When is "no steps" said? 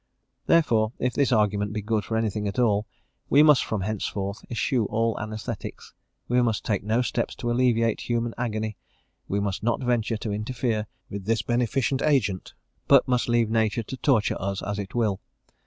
6.83-7.35